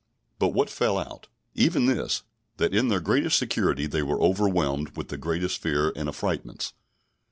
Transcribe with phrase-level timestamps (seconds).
[0.39, 1.27] But what fell out?
[1.53, 2.23] Even this,
[2.57, 6.73] that in their greatest security they were overwhelmed with the greatest fear and affrightments.